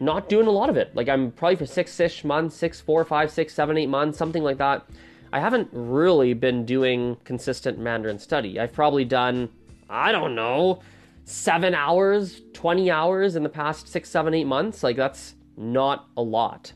not 0.00 0.28
doing 0.28 0.46
a 0.46 0.50
lot 0.50 0.70
of 0.70 0.76
it. 0.76 0.94
Like 0.94 1.08
I'm 1.08 1.32
probably 1.32 1.56
for 1.56 1.66
six 1.66 1.98
ish 2.00 2.24
months, 2.24 2.56
six, 2.56 2.80
four, 2.80 3.04
five, 3.04 3.30
six, 3.30 3.54
seven, 3.54 3.76
eight 3.76 3.88
months, 3.88 4.18
something 4.18 4.42
like 4.42 4.58
that. 4.58 4.86
I 5.32 5.40
haven't 5.40 5.68
really 5.72 6.32
been 6.34 6.64
doing 6.64 7.16
consistent 7.24 7.78
Mandarin 7.78 8.18
study. 8.18 8.58
I've 8.58 8.72
probably 8.72 9.04
done, 9.04 9.50
I 9.90 10.12
don't 10.12 10.34
know, 10.34 10.80
seven 11.24 11.74
hours, 11.74 12.40
20 12.54 12.90
hours 12.90 13.36
in 13.36 13.42
the 13.42 13.48
past 13.48 13.88
six, 13.88 14.08
seven, 14.08 14.32
eight 14.34 14.46
months. 14.46 14.82
Like 14.82 14.96
that's 14.96 15.34
not 15.56 16.08
a 16.16 16.22
lot. 16.22 16.72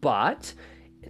But 0.00 0.54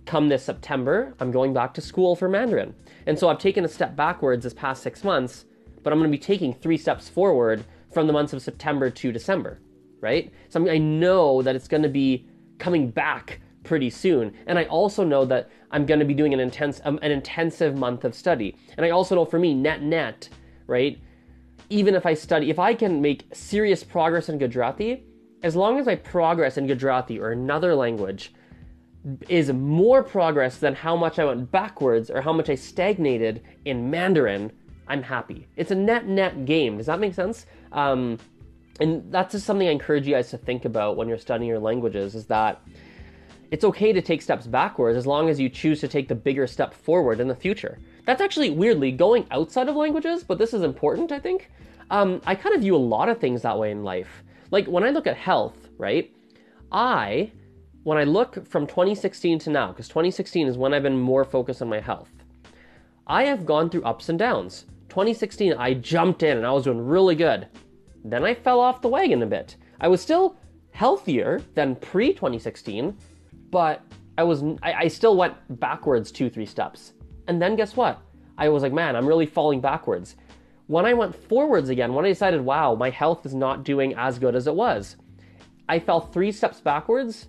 come 0.06 0.28
this 0.28 0.44
September, 0.44 1.14
I'm 1.20 1.30
going 1.30 1.52
back 1.52 1.74
to 1.74 1.80
school 1.80 2.16
for 2.16 2.28
Mandarin. 2.28 2.74
And 3.06 3.18
so 3.18 3.28
I've 3.28 3.38
taken 3.38 3.64
a 3.64 3.68
step 3.68 3.94
backwards 3.94 4.42
this 4.42 4.54
past 4.54 4.82
six 4.82 5.04
months, 5.04 5.44
but 5.82 5.92
I'm 5.92 5.98
going 5.98 6.10
to 6.10 6.16
be 6.16 6.22
taking 6.22 6.54
three 6.54 6.76
steps 6.76 7.08
forward 7.08 7.64
from 7.92 8.06
the 8.06 8.12
months 8.12 8.32
of 8.32 8.42
September 8.42 8.90
to 8.90 9.12
December 9.12 9.60
right? 10.00 10.32
So 10.48 10.68
I 10.68 10.78
know 10.78 11.42
that 11.42 11.56
it's 11.56 11.68
going 11.68 11.82
to 11.82 11.88
be 11.88 12.26
coming 12.58 12.90
back 12.90 13.40
pretty 13.64 13.90
soon. 13.90 14.34
And 14.46 14.58
I 14.58 14.64
also 14.64 15.04
know 15.04 15.24
that 15.26 15.50
I'm 15.70 15.86
going 15.86 16.00
to 16.00 16.06
be 16.06 16.14
doing 16.14 16.34
an 16.34 16.40
intense 16.40 16.80
um, 16.84 16.98
an 17.02 17.10
intensive 17.10 17.76
month 17.76 18.04
of 18.04 18.14
study. 18.14 18.56
And 18.76 18.86
I 18.86 18.90
also 18.90 19.14
know 19.14 19.24
for 19.24 19.38
me 19.38 19.54
net 19.54 19.82
net, 19.82 20.28
right? 20.66 20.98
Even 21.68 21.94
if 21.94 22.06
I 22.06 22.14
study, 22.14 22.50
if 22.50 22.58
I 22.58 22.74
can 22.74 23.00
make 23.00 23.24
serious 23.32 23.84
progress 23.84 24.28
in 24.28 24.38
Gujarati, 24.38 25.04
as 25.42 25.54
long 25.56 25.78
as 25.78 25.86
my 25.86 25.94
progress 25.94 26.56
in 26.56 26.66
Gujarati 26.66 27.18
or 27.18 27.30
another 27.30 27.74
language 27.74 28.34
is 29.28 29.50
more 29.52 30.02
progress 30.02 30.58
than 30.58 30.74
how 30.74 30.96
much 30.96 31.18
I 31.18 31.24
went 31.24 31.50
backwards 31.50 32.10
or 32.10 32.20
how 32.20 32.32
much 32.32 32.50
I 32.50 32.54
stagnated 32.54 33.42
in 33.64 33.90
Mandarin, 33.90 34.52
I'm 34.88 35.02
happy. 35.02 35.48
It's 35.56 35.70
a 35.70 35.74
net 35.74 36.06
net 36.06 36.44
game. 36.44 36.76
Does 36.76 36.86
that 36.86 37.00
make 37.00 37.14
sense? 37.14 37.46
Um, 37.72 38.18
and 38.80 39.12
that's 39.12 39.32
just 39.32 39.46
something 39.46 39.68
I 39.68 39.70
encourage 39.70 40.06
you 40.06 40.14
guys 40.14 40.30
to 40.30 40.38
think 40.38 40.64
about 40.64 40.96
when 40.96 41.08
you're 41.08 41.18
studying 41.18 41.48
your 41.48 41.58
languages 41.58 42.14
is 42.14 42.26
that 42.26 42.62
it's 43.50 43.64
okay 43.64 43.92
to 43.92 44.00
take 44.00 44.22
steps 44.22 44.46
backwards 44.46 44.96
as 44.96 45.06
long 45.06 45.28
as 45.28 45.38
you 45.38 45.48
choose 45.48 45.80
to 45.80 45.88
take 45.88 46.08
the 46.08 46.14
bigger 46.14 46.46
step 46.46 46.72
forward 46.72 47.20
in 47.20 47.28
the 47.28 47.34
future. 47.34 47.78
That's 48.06 48.22
actually 48.22 48.50
weirdly 48.50 48.92
going 48.92 49.26
outside 49.30 49.68
of 49.68 49.76
languages, 49.76 50.24
but 50.24 50.38
this 50.38 50.54
is 50.54 50.62
important, 50.62 51.12
I 51.12 51.18
think. 51.18 51.50
Um, 51.90 52.22
I 52.24 52.34
kind 52.34 52.54
of 52.54 52.62
view 52.62 52.76
a 52.76 52.78
lot 52.78 53.08
of 53.08 53.18
things 53.18 53.42
that 53.42 53.58
way 53.58 53.70
in 53.70 53.82
life. 53.82 54.22
Like 54.50 54.66
when 54.66 54.84
I 54.84 54.90
look 54.90 55.06
at 55.06 55.16
health, 55.16 55.68
right? 55.76 56.14
I, 56.72 57.32
when 57.82 57.98
I 57.98 58.04
look 58.04 58.46
from 58.46 58.66
2016 58.66 59.40
to 59.40 59.50
now, 59.50 59.68
because 59.68 59.88
2016 59.88 60.46
is 60.46 60.56
when 60.56 60.72
I've 60.72 60.84
been 60.84 60.98
more 60.98 61.24
focused 61.24 61.60
on 61.60 61.68
my 61.68 61.80
health, 61.80 62.10
I 63.06 63.24
have 63.24 63.44
gone 63.44 63.68
through 63.68 63.82
ups 63.82 64.08
and 64.08 64.18
downs. 64.18 64.66
2016, 64.88 65.54
I 65.54 65.74
jumped 65.74 66.22
in 66.22 66.36
and 66.36 66.46
I 66.46 66.52
was 66.52 66.64
doing 66.64 66.86
really 66.86 67.16
good. 67.16 67.48
Then 68.04 68.24
I 68.24 68.34
fell 68.34 68.60
off 68.60 68.82
the 68.82 68.88
wagon 68.88 69.22
a 69.22 69.26
bit. 69.26 69.56
I 69.80 69.88
was 69.88 70.00
still 70.00 70.36
healthier 70.72 71.40
than 71.54 71.76
pre 71.76 72.12
2016, 72.12 72.96
but 73.50 73.82
I 74.16 74.22
was 74.22 74.42
I, 74.62 74.72
I, 74.72 74.88
still 74.88 75.16
went 75.16 75.34
backwards 75.60 76.12
two, 76.12 76.30
three 76.30 76.46
steps. 76.46 76.92
And 77.26 77.40
then 77.40 77.56
guess 77.56 77.76
what? 77.76 78.00
I 78.36 78.48
was 78.48 78.62
like, 78.62 78.72
man, 78.72 78.96
I'm 78.96 79.06
really 79.06 79.26
falling 79.26 79.60
backwards. 79.60 80.16
When 80.66 80.86
I 80.86 80.94
went 80.94 81.14
forwards 81.14 81.68
again, 81.68 81.94
when 81.94 82.04
I 82.04 82.08
decided, 82.08 82.40
wow, 82.40 82.74
my 82.74 82.90
health 82.90 83.26
is 83.26 83.34
not 83.34 83.64
doing 83.64 83.94
as 83.96 84.18
good 84.18 84.34
as 84.34 84.46
it 84.46 84.54
was, 84.54 84.96
I 85.68 85.78
fell 85.78 86.00
three 86.00 86.32
steps 86.32 86.60
backwards, 86.60 87.28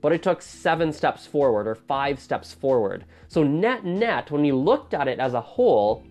but 0.00 0.12
I 0.12 0.16
took 0.16 0.42
seven 0.42 0.92
steps 0.92 1.26
forward 1.26 1.66
or 1.66 1.74
five 1.74 2.20
steps 2.20 2.52
forward. 2.52 3.04
So 3.28 3.42
net 3.42 3.84
net, 3.84 4.30
when 4.30 4.44
you 4.44 4.56
looked 4.56 4.94
at 4.94 5.08
it 5.08 5.18
as 5.18 5.34
a 5.34 5.40
whole, 5.40 6.04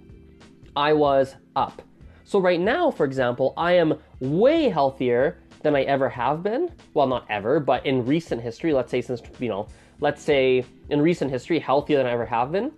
I 0.76 0.94
was 0.94 1.36
up. 1.56 1.82
So 2.28 2.40
right 2.40 2.60
now, 2.60 2.92
for 2.92 3.06
example, 3.06 3.54
I 3.56 3.72
am 3.72 3.98
way 4.20 4.68
healthier 4.68 5.38
than 5.64 5.78
I 5.78 5.84
ever 5.84 6.10
have 6.10 6.44
been. 6.44 6.70
Well, 6.94 7.08
not 7.08 7.26
ever, 7.30 7.62
but 7.62 7.86
in 7.86 8.06
recent 8.06 8.42
history, 8.42 8.74
let's 8.74 8.92
say 8.92 9.02
since, 9.02 9.22
you 9.40 9.48
know, 9.48 9.70
let's 10.02 10.22
say 10.22 10.66
in 10.90 11.02
recent 11.02 11.32
history, 11.32 11.58
healthier 11.58 11.96
than 11.98 12.06
I 12.06 12.12
ever 12.12 12.26
have 12.26 12.52
been. 12.52 12.74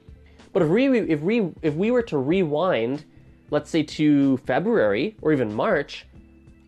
But 0.53 0.61
if 0.61 0.69
we 0.69 0.99
if 0.99 1.21
we 1.21 1.51
if 1.63 1.73
we 1.73 1.89
were 1.89 2.03
to 2.03 2.19
rewind, 2.19 3.05
let's 3.49 3.71
say 3.71 3.81
to 3.81 4.37
February 4.37 5.17
or 5.19 5.33
even 5.33 5.51
March, 5.51 6.05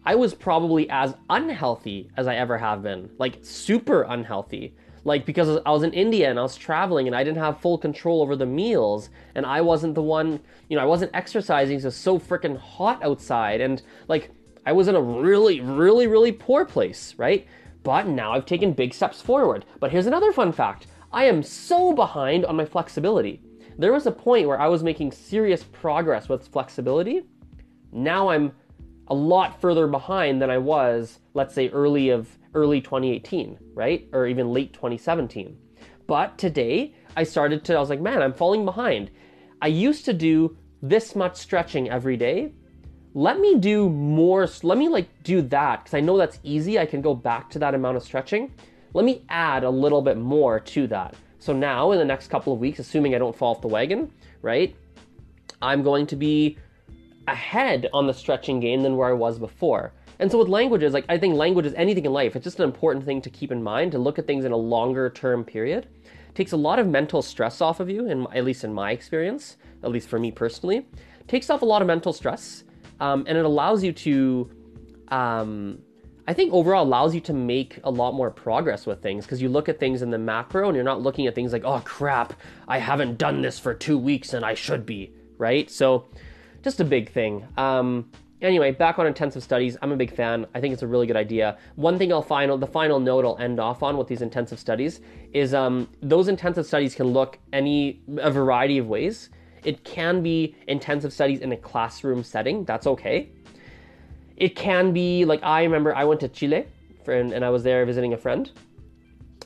I 0.04 0.16
was 0.16 0.34
probably 0.34 0.90
as 0.90 1.14
unhealthy 1.30 2.10
as 2.18 2.26
I 2.26 2.34
ever 2.38 2.58
have 2.58 2.82
been, 2.82 3.12
like 3.20 3.38
super 3.44 4.04
unhealthy. 4.10 4.74
Like 5.04 5.26
because 5.26 5.62
I 5.66 5.72
was 5.72 5.84
in 5.84 5.94
India 5.94 6.30
and 6.30 6.38
I 6.38 6.44
was 6.44 6.56
traveling 6.56 7.08
and 7.08 7.16
I 7.16 7.24
didn't 7.24 7.40
have 7.40 7.60
full 7.60 7.78
control 7.78 8.22
over 8.22 8.36
the 8.36 8.46
meals 8.46 9.10
and 9.36 9.46
I 9.46 9.62
wasn't 9.62 9.96
the 9.96 10.02
one, 10.02 10.40
you 10.70 10.78
know, 10.78 10.84
I 10.84 10.86
wasn't 10.86 11.12
exercising. 11.14 11.80
So 11.80 11.90
so 11.90 12.20
freaking 12.20 12.58
hot 12.58 13.04
outside 13.04 13.62
and 13.62 13.82
like 14.08 14.32
I 14.66 14.74
was 14.74 14.88
in 14.88 14.96
a 14.96 15.02
really, 15.02 15.60
really, 15.60 16.06
really 16.06 16.32
poor 16.32 16.66
place, 16.66 17.16
right? 17.18 17.48
But 17.84 18.08
now 18.08 18.34
I've 18.34 18.46
taken 18.46 18.74
big 18.74 18.94
steps 18.94 19.22
forward. 19.22 19.66
But 19.80 19.92
here's 19.92 20.06
another 20.06 20.32
fun 20.32 20.52
fact 20.52 20.88
I 21.12 21.26
am 21.26 21.44
so 21.44 21.94
behind 21.94 22.46
on 22.46 22.56
my 22.56 22.66
flexibility. 22.66 23.42
There 23.78 23.94
was 23.94 24.06
a 24.06 24.12
point 24.12 24.48
where 24.48 24.60
I 24.60 24.68
was 24.68 24.84
making 24.84 25.12
serious 25.12 25.64
progress 25.64 26.30
with 26.30 26.48
flexibility. 26.48 27.24
Now 27.92 28.30
I'm 28.30 28.52
a 29.08 29.14
lot 29.16 29.60
further 29.60 29.88
behind 29.88 30.42
than 30.42 30.50
I 30.50 30.58
was, 30.58 31.20
let's 31.34 31.54
say, 31.54 31.70
early 31.70 32.10
of 32.10 32.38
early 32.54 32.82
2018, 32.82 33.58
right? 33.74 34.08
Or 34.14 34.28
even 34.28 34.54
late 34.54 34.74
2017. 34.74 35.58
But 36.08 36.38
today 36.38 36.96
I 37.16 37.24
started 37.24 37.64
to, 37.66 37.76
I 37.76 37.80
was 37.80 37.90
like, 37.90 38.02
man, 38.02 38.22
I'm 38.22 38.34
falling 38.34 38.66
behind. 38.66 39.12
I 39.62 39.68
used 39.68 40.06
to 40.06 40.14
do 40.14 40.58
this 40.82 41.16
much 41.16 41.38
stretching 41.38 41.90
every 41.90 42.18
day 42.18 42.52
let 43.14 43.40
me 43.40 43.56
do 43.56 43.90
more 43.90 44.48
let 44.64 44.78
me 44.78 44.88
like 44.88 45.08
do 45.24 45.42
that 45.42 45.84
because 45.84 45.94
i 45.94 46.00
know 46.00 46.18
that's 46.18 46.40
easy 46.44 46.80
i 46.80 46.86
can 46.86 47.02
go 47.02 47.14
back 47.14 47.50
to 47.50 47.60
that 47.60 47.76
amount 47.76 47.98
of 47.98 48.04
stretching 48.04 48.52
let 48.94 49.04
me 49.04 49.24
add 49.30 49.64
a 49.64 49.70
little 49.70 50.02
bit 50.02 50.18
more 50.18 50.60
to 50.60 50.88
that 50.88 51.14
so 51.38 51.52
now 51.52 51.92
in 51.92 52.00
the 52.00 52.06
next 52.06 52.30
couple 52.30 52.54
of 52.54 52.60
weeks 52.60 52.80
assuming 52.80 53.14
i 53.14 53.18
don't 53.18 53.36
fall 53.36 53.54
off 53.54 53.62
the 53.62 53.68
wagon 53.68 54.10
right 54.42 54.76
i'm 55.62 55.84
going 55.84 56.08
to 56.08 56.16
be 56.16 56.58
ahead 57.28 57.88
on 57.94 58.08
the 58.08 58.14
stretching 58.14 58.60
game 58.60 58.82
than 58.82 58.96
where 58.96 59.10
i 59.10 59.14
was 59.14 59.38
before 59.38 59.92
and 60.22 60.32
so 60.32 60.38
with 60.38 60.48
languages 60.48 60.94
like 60.94 61.04
i 61.10 61.18
think 61.18 61.36
language 61.36 61.66
is 61.66 61.74
anything 61.74 62.06
in 62.06 62.14
life 62.14 62.36
it's 62.36 62.44
just 62.44 62.60
an 62.60 62.64
important 62.64 63.04
thing 63.04 63.22
to 63.22 63.30
keep 63.30 63.52
in 63.52 63.62
mind 63.62 63.92
to 63.92 63.98
look 63.98 64.18
at 64.18 64.26
things 64.28 64.46
in 64.46 64.52
a 64.52 64.58
longer 64.58 65.10
term 65.10 65.44
period 65.44 65.88
it 66.06 66.36
takes 66.36 66.54
a 66.54 66.58
lot 66.58 66.80
of 66.80 66.88
mental 66.88 67.22
stress 67.22 67.60
off 67.60 67.82
of 67.82 67.90
you 67.90 68.08
in, 68.08 68.26
at 68.34 68.46
least 68.46 68.64
in 68.64 68.74
my 68.74 68.92
experience 68.92 69.58
at 69.84 69.92
least 69.92 70.08
for 70.08 70.20
me 70.20 70.32
personally 70.32 70.78
it 70.78 71.28
takes 71.28 71.50
off 71.50 71.62
a 71.64 71.66
lot 71.66 71.82
of 71.82 71.88
mental 71.88 72.14
stress 72.14 72.64
um, 73.02 73.26
and 73.28 73.38
it 73.38 73.44
allows 73.44 73.84
you 73.84 73.92
to 73.92 74.50
um, 75.08 75.80
I 76.28 76.34
think 76.34 76.54
overall 76.54 76.86
allows 76.86 77.16
you 77.16 77.22
to 77.22 77.34
make 77.34 77.80
a 77.84 77.90
lot 77.90 78.14
more 78.14 78.30
progress 78.30 78.86
with 78.86 79.02
things 79.02 79.26
because 79.26 79.42
you 79.42 79.50
look 79.50 79.68
at 79.68 79.80
things 79.80 80.02
in 80.02 80.12
the 80.12 80.18
macro 80.20 80.68
and 80.68 80.76
you're 80.76 80.86
not 80.86 81.02
looking 81.02 81.28
at 81.28 81.36
things 81.36 81.52
like, 81.52 81.66
oh 81.66 81.82
crap, 81.84 82.34
I 82.68 82.78
haven't 82.78 83.18
done 83.18 83.42
this 83.42 83.60
for 83.60 83.74
two 83.74 83.98
weeks 83.98 84.34
and 84.34 84.46
I 84.46 84.54
should 84.54 84.86
be, 84.86 85.14
right? 85.38 85.70
So 85.70 86.08
just 86.64 86.80
a 86.80 86.86
big 86.86 87.12
thing. 87.12 87.48
Um, 87.58 88.12
anyway, 88.42 88.72
back 88.72 89.00
on 89.00 89.08
intensive 89.08 89.44
studies, 89.44 89.78
I'm 89.82 89.92
a 89.92 89.96
big 89.96 90.14
fan. 90.14 90.46
I 90.54 90.60
think 90.60 90.74
it's 90.74 90.84
a 90.84 90.88
really 90.88 91.08
good 91.08 91.16
idea. 91.16 91.58
One 91.76 91.98
thing 91.98 92.12
I'll 92.12 92.22
final, 92.22 92.58
the 92.58 92.68
final 92.68 93.00
note 93.00 93.26
I'll 93.26 93.38
end 93.38 93.60
off 93.60 93.84
on 93.84 93.98
with 93.98 94.08
these 94.08 94.22
intensive 94.22 94.60
studies 94.60 95.02
is 95.34 95.54
um, 95.54 95.90
those 96.02 96.28
intensive 96.28 96.66
studies 96.66 96.96
can 96.96 97.08
look 97.08 97.40
any 97.54 98.02
a 98.18 98.32
variety 98.32 98.78
of 98.78 98.88
ways. 98.88 99.30
It 99.64 99.84
can 99.84 100.24
be 100.24 100.56
intensive 100.68 101.14
studies 101.14 101.42
in 101.42 101.52
a 101.52 101.58
classroom 101.58 102.24
setting. 102.24 102.66
That's 102.66 102.88
okay. 102.88 103.30
It 104.38 104.56
can 104.56 104.92
be 104.92 105.24
like 105.26 105.44
I 105.44 105.64
remember 105.64 105.96
I 105.96 106.04
went 106.04 106.20
to 106.22 106.28
Chile 106.28 106.66
for, 107.06 107.14
and 107.14 107.46
I 107.46 107.50
was 107.50 107.64
there 107.64 107.86
visiting 107.86 108.14
a 108.14 108.18
friend. 108.18 108.52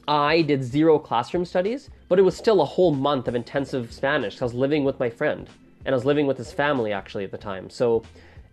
I 0.08 0.44
did 0.44 0.64
zero 0.64 1.00
classroom 1.00 1.46
studies, 1.46 1.90
but 2.08 2.20
it 2.20 2.22
was 2.22 2.38
still 2.38 2.62
a 2.62 2.66
whole 2.66 2.94
month 2.94 3.28
of 3.28 3.36
intensive 3.36 3.92
Spanish. 3.92 4.42
I 4.42 4.46
was 4.46 4.54
living 4.54 4.84
with 4.84 5.00
my 5.00 5.10
friend 5.10 5.50
and 5.84 5.94
I 5.94 5.96
was 5.96 6.06
living 6.06 6.28
with 6.28 6.38
his 6.38 6.52
family 6.52 6.92
actually 6.92 7.24
at 7.24 7.32
the 7.32 7.38
time. 7.38 7.70
So 7.70 8.04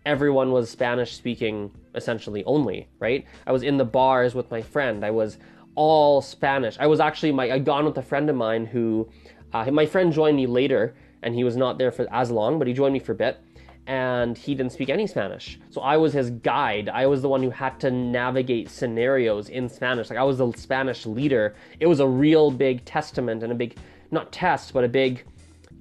everyone 0.04 0.50
was 0.52 0.70
Spanish 0.70 1.14
speaking 1.14 1.70
essentially 1.94 2.44
only, 2.44 2.88
right? 2.98 3.24
I 3.46 3.52
was 3.52 3.62
in 3.62 3.76
the 3.76 3.84
bars 3.84 4.34
with 4.34 4.50
my 4.50 4.62
friend. 4.62 5.04
I 5.04 5.10
was 5.10 5.38
all 5.74 6.20
Spanish. 6.20 6.76
I 6.78 6.86
was 6.86 7.00
actually 7.00 7.32
my 7.32 7.50
I'd 7.50 7.64
gone 7.64 7.84
with 7.84 7.96
a 7.98 8.02
friend 8.02 8.28
of 8.28 8.36
mine 8.36 8.66
who 8.66 9.08
uh, 9.52 9.70
my 9.70 9.86
friend 9.86 10.12
joined 10.12 10.36
me 10.36 10.46
later 10.46 10.94
and 11.22 11.34
he 11.34 11.44
was 11.44 11.56
not 11.56 11.78
there 11.78 11.92
for 11.92 12.06
as 12.12 12.30
long, 12.30 12.58
but 12.58 12.66
he 12.66 12.74
joined 12.74 12.92
me 12.92 12.98
for 12.98 13.12
a 13.12 13.16
bit 13.16 13.40
and 13.86 14.38
he 14.38 14.54
didn't 14.54 14.72
speak 14.72 14.88
any 14.88 15.06
Spanish. 15.06 15.58
So 15.70 15.80
I 15.80 15.96
was 15.96 16.12
his 16.12 16.30
guide. 16.30 16.88
I 16.88 17.06
was 17.06 17.22
the 17.22 17.28
one 17.28 17.42
who 17.42 17.50
had 17.50 17.80
to 17.80 17.90
navigate 17.90 18.70
scenarios 18.70 19.48
in 19.48 19.68
Spanish. 19.68 20.08
Like 20.08 20.18
I 20.18 20.22
was 20.22 20.38
the 20.38 20.52
Spanish 20.52 21.04
leader. 21.04 21.54
It 21.80 21.86
was 21.86 22.00
a 22.00 22.06
real 22.06 22.50
big 22.50 22.84
testament 22.84 23.42
and 23.42 23.50
a 23.52 23.56
big, 23.56 23.76
not 24.10 24.30
test, 24.30 24.72
but 24.72 24.84
a 24.84 24.88
big 24.88 25.24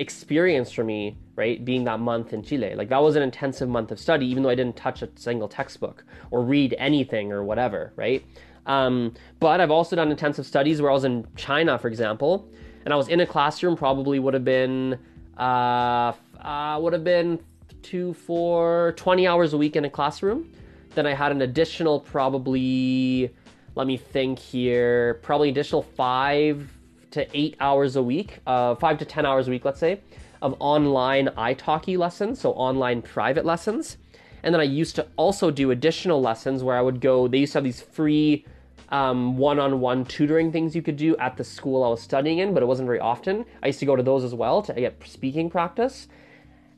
experience 0.02 0.72
for 0.72 0.84
me, 0.84 1.16
right? 1.36 1.64
Being 1.64 1.84
that 1.86 2.00
month 2.00 2.34
in 2.34 2.44
Chile. 2.44 2.74
Like 2.76 2.90
that 2.90 3.02
was 3.02 3.16
an 3.16 3.22
intensive 3.22 3.70
month 3.70 3.92
of 3.92 4.00
study, 4.00 4.26
even 4.26 4.42
though 4.42 4.50
I 4.50 4.56
didn't 4.56 4.76
touch 4.76 5.04
a 5.04 5.10
single 5.16 5.48
textbook 5.48 6.04
or 6.32 6.44
read 6.44 6.76
anything 6.78 7.32
or 7.32 7.44
whatever, 7.44 7.94
right? 7.96 8.26
Um, 8.66 9.14
but 9.40 9.62
I've 9.62 9.72
also 9.72 9.96
done 9.96 10.10
intensive 10.10 10.46
studies 10.46 10.82
where 10.82 10.90
I 10.90 10.94
was 10.94 11.04
in 11.04 11.28
China, 11.36 11.78
for 11.78 11.88
example, 11.88 12.50
and 12.84 12.94
I 12.94 12.98
was 12.98 13.10
in 13.10 13.20
a 13.22 13.26
classroom, 13.28 13.78
probably 13.78 14.18
would 14.18 14.34
have 14.34 14.44
been 14.44 14.98
uh, 15.38 16.14
uh, 16.42 16.80
would 16.82 16.94
have 16.94 17.04
been 17.04 17.40
two, 17.84 18.14
four, 18.14 18.94
20 18.98 19.28
hours 19.28 19.54
a 19.54 19.58
week 19.58 19.76
in 19.76 19.86
a 19.86 19.90
classroom. 19.90 20.52
Then 20.96 21.06
I 21.06 21.14
had 21.14 21.32
an 21.32 21.42
additional 21.44 22.00
probably, 22.00 23.32
let 23.76 23.88
me 23.88 23.98
think 23.98 24.40
here, 24.40 25.20
probably 25.22 25.50
additional 25.50 25.84
five 25.84 26.70
to 27.12 27.28
eight 27.38 27.56
hours 27.60 27.96
a 27.96 28.04
week, 28.04 28.40
uh, 28.48 28.76
five 28.76 28.98
to 29.00 29.06
10 29.06 29.26
hours 29.26 29.48
a 29.48 29.52
week, 29.52 29.66
let's 29.66 29.80
say, 29.80 30.02
of 30.42 30.56
online 30.60 31.28
italki 31.38 31.98
lessons, 31.98 32.40
so 32.40 32.52
online 32.54 33.02
private 33.02 33.46
lessons. 33.46 33.98
And 34.44 34.54
then 34.54 34.60
I 34.60 34.66
used 34.66 34.96
to 34.96 35.08
also 35.18 35.52
do 35.52 35.72
additional 35.72 36.22
lessons 36.22 36.64
where 36.64 36.78
I 36.78 36.82
would 36.82 37.00
go, 37.00 37.28
they 37.28 37.40
used 37.40 37.54
to 37.54 37.58
have 37.58 37.64
these 37.64 37.82
free 37.82 38.46
um, 38.90 39.38
one-on-one 39.38 40.06
tutoring 40.06 40.52
things 40.52 40.76
you 40.76 40.82
could 40.82 40.98
do 40.98 41.16
at 41.18 41.38
the 41.38 41.44
school 41.44 41.84
I 41.84 41.90
was 41.90 42.02
studying 42.02 42.40
in, 42.40 42.54
but 42.54 42.64
it 42.64 42.66
wasn't 42.66 42.88
very 42.88 43.00
often. 43.00 43.46
I 43.64 43.68
used 43.68 43.80
to 43.80 43.86
go 43.86 43.96
to 43.96 44.04
those 44.04 44.24
as 44.24 44.34
well 44.34 44.62
to 44.64 44.74
get 44.74 45.02
speaking 45.06 45.50
practice. 45.50 46.08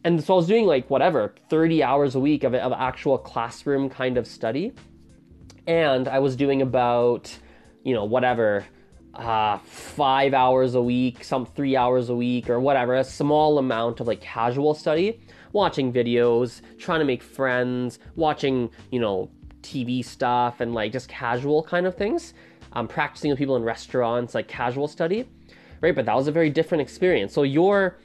And 0.03 0.21
so 0.23 0.33
I 0.33 0.37
was 0.37 0.47
doing 0.47 0.65
like 0.65 0.89
whatever, 0.89 1.33
30 1.49 1.81
hours 1.81 2.15
a 2.15 2.19
week 2.19 2.43
of, 2.43 2.53
of 2.53 2.73
actual 2.73 3.17
classroom 3.17 3.89
kind 3.89 4.17
of 4.17 4.27
study. 4.27 4.73
And 5.65 6.07
I 6.07 6.19
was 6.19 6.35
doing 6.35 6.61
about, 6.61 7.35
you 7.83 7.93
know, 7.93 8.03
whatever, 8.03 8.65
uh, 9.15 9.57
five 9.59 10.33
hours 10.33 10.75
a 10.75 10.81
week, 10.81 11.23
some 11.23 11.45
three 11.45 11.75
hours 11.75 12.09
a 12.09 12.15
week, 12.15 12.49
or 12.49 12.59
whatever, 12.59 12.95
a 12.95 13.03
small 13.03 13.57
amount 13.57 13.99
of 13.99 14.07
like 14.07 14.21
casual 14.21 14.73
study, 14.73 15.19
watching 15.51 15.93
videos, 15.93 16.61
trying 16.77 16.99
to 16.99 17.05
make 17.05 17.21
friends, 17.21 17.99
watching, 18.15 18.69
you 18.91 18.99
know, 18.99 19.29
TV 19.61 20.03
stuff 20.03 20.61
and 20.61 20.73
like 20.73 20.91
just 20.91 21.07
casual 21.07 21.63
kind 21.63 21.85
of 21.85 21.95
things. 21.95 22.33
Um, 22.75 22.87
practicing 22.87 23.29
with 23.29 23.37
people 23.37 23.55
in 23.55 23.63
restaurants, 23.63 24.33
like 24.33 24.47
casual 24.47 24.87
study, 24.87 25.29
right? 25.81 25.93
But 25.93 26.07
that 26.07 26.15
was 26.15 26.27
a 26.27 26.31
very 26.31 26.49
different 26.49 26.81
experience. 26.81 27.31
So 27.31 27.43
your 27.43 27.99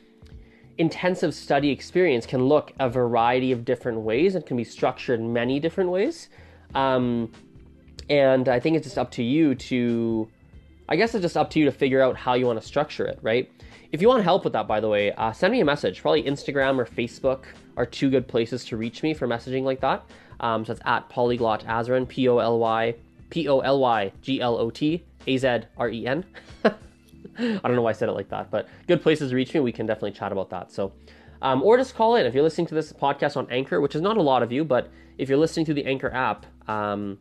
intensive 0.77 1.35
study 1.35 1.71
experience 1.71 2.27
can 2.27 2.45
look 2.45 2.73
a 2.79 2.88
variety 2.88 3.50
of 3.50 3.65
different 3.65 4.00
ways 4.00 4.35
and 4.35 4.45
can 4.45 4.57
be 4.57 4.65
structured 4.65 5.21
in 5.21 5.33
many 5.33 5.59
different 5.59 5.91
ways. 5.91 6.29
Um, 6.75 7.33
and 8.11 8.49
I 8.49 8.61
think 8.61 8.77
it's 8.77 8.85
just 8.85 8.99
up 8.99 9.11
to 9.12 9.23
you 9.23 9.55
to, 9.55 10.29
I 10.88 10.97
guess 10.97 11.14
it's 11.14 11.23
just 11.23 11.37
up 11.37 11.50
to 11.50 11.59
you 11.59 11.64
to 11.66 11.73
figure 11.73 12.00
out 12.00 12.16
how 12.16 12.35
you 12.35 12.47
want 12.47 12.61
to 12.61 12.66
structure 12.66 13.04
it, 13.04 13.18
right? 13.23 13.50
If 13.92 14.02
you 14.02 14.09
want 14.09 14.23
help 14.23 14.45
with 14.45 14.52
that, 14.54 14.66
by 14.66 14.80
the 14.80 14.88
way, 14.88 15.12
uh, 15.12 15.33
send 15.33 15.52
me 15.52 15.61
a 15.61 15.64
message. 15.64 16.00
Probably 16.00 16.23
Instagram 16.23 16.78
or 16.78 16.85
Facebook 16.87 17.45
are 17.76 17.87
two 17.87 18.11
good 18.11 18.26
places 18.26 18.64
to 18.66 18.76
reach 18.76 19.02
me 19.02 19.14
for 19.14 19.26
messaging 19.26 19.62
like 19.62 19.80
that. 19.80 20.04
Um, 20.40 20.64
so 20.64 20.73
it's 20.73 20.83
at 20.85 21.09
polyglot 21.09 21.64
Azren, 21.64 22.07
P 22.07 22.28
O 22.28 22.38
L 22.38 22.59
Y 22.59 22.95
P 23.30 23.49
O 23.49 23.61
L 23.61 23.80
Y 23.80 24.12
G 24.23 24.40
L 24.40 24.59
O 24.59 24.71
T 24.71 25.04
A 25.26 25.37
Z 25.37 25.61
R 25.76 25.88
E 25.90 26.07
N. 26.07 26.25
I 26.64 26.73
don't 27.38 27.76
know 27.76 27.83
why 27.83 27.90
I 27.90 27.95
said 27.95 28.09
it 28.09 28.12
like 28.12 28.28
that, 28.30 28.50
but 28.50 28.68
good 28.87 29.02
places 29.02 29.30
to 29.30 29.37
reach 29.37 29.54
me. 29.54 29.61
We 29.61 29.73
can 29.73 29.87
definitely 29.87 30.12
chat 30.12 30.33
about 30.33 30.50
that. 30.50 30.73
So, 30.73 30.92
um, 31.42 31.62
or 31.62 31.76
just 31.76 31.95
call 31.95 32.16
in 32.16 32.26
if 32.26 32.35
you're 32.35 32.42
listening 32.42 32.66
to 32.68 32.75
this 32.75 32.92
podcast 32.92 33.37
on 33.37 33.47
Anchor, 33.50 33.80
which 33.80 33.95
is 33.95 34.02
not 34.02 34.16
a 34.16 34.23
lot 34.23 34.42
of 34.42 34.52
you, 34.52 34.64
but 34.64 34.90
if 35.18 35.28
you're 35.28 35.38
listening 35.38 35.66
to 35.66 35.75
the 35.75 35.85
Anchor 35.85 36.12
app, 36.12 36.47
um, 36.68 37.18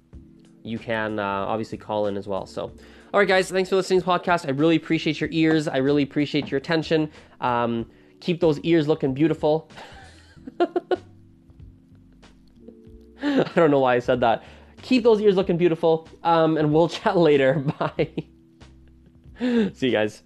you 0.63 0.79
can 0.79 1.19
uh, 1.19 1.23
obviously 1.23 1.77
call 1.77 2.07
in 2.07 2.17
as 2.17 2.27
well. 2.27 2.45
So, 2.45 2.71
all 3.13 3.19
right, 3.19 3.27
guys, 3.27 3.49
thanks 3.49 3.69
for 3.69 3.75
listening 3.75 3.99
to 4.01 4.05
the 4.05 4.11
podcast. 4.11 4.45
I 4.47 4.51
really 4.51 4.75
appreciate 4.75 5.21
your 5.21 5.29
ears. 5.31 5.67
I 5.67 5.77
really 5.77 6.03
appreciate 6.03 6.51
your 6.51 6.57
attention. 6.57 7.09
Um, 7.41 7.89
keep 8.19 8.39
those 8.41 8.59
ears 8.61 8.87
looking 8.87 9.13
beautiful. 9.13 9.69
I 13.21 13.43
don't 13.55 13.71
know 13.71 13.79
why 13.79 13.95
I 13.95 13.99
said 13.99 14.19
that. 14.21 14.43
Keep 14.81 15.03
those 15.03 15.21
ears 15.21 15.35
looking 15.35 15.57
beautiful, 15.57 16.07
um, 16.23 16.57
and 16.57 16.73
we'll 16.73 16.89
chat 16.97 17.17
later. 17.17 17.55
Bye. 17.79 18.09
See 19.73 19.87
you 19.87 19.91
guys. 19.91 20.23